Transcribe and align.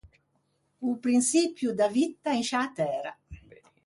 O 0.89 0.95
prinçipio 1.03 1.69
da 1.79 1.87
vitta 1.97 2.31
in 2.39 2.45
sciâ 2.47 2.63
Tæra. 2.77 3.13